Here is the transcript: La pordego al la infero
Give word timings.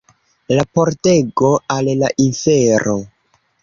La 0.59 0.63
pordego 0.75 1.53
al 1.77 1.93
la 2.03 2.13
infero 2.29 3.01